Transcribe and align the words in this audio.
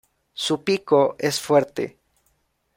Su 0.33 0.63
pico 0.63 1.15
es 1.19 1.39
fuerte. 1.39 1.99